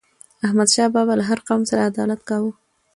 احمد 0.45 0.69
شاه 0.73 0.89
بابا 0.95 1.13
له 1.19 1.23
هر 1.29 1.39
قوم 1.47 1.61
سره 1.69 1.81
عدالت 1.89 2.21
کاوه. 2.29 2.51